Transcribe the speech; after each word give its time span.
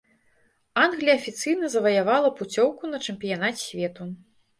Англія 0.83 1.15
афіцыйна 1.19 1.69
заваявала 1.73 2.31
пуцёўку 2.39 2.89
на 2.91 2.97
чэмпіянат 3.09 3.55
свету. 3.67 4.09